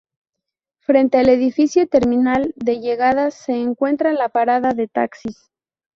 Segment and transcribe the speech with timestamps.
[0.81, 5.51] Frente al edificio terminal de Llegadas se encuentra la parada de taxis.